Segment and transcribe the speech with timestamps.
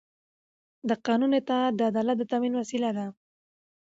[0.89, 3.05] د قانون اطاعت د عدالت د تامین وسیله ده